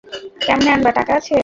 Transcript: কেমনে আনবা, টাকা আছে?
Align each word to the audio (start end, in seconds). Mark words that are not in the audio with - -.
কেমনে 0.41 0.69
আনবা, 0.71 0.91
টাকা 0.91 1.11
আছে? 1.15 1.35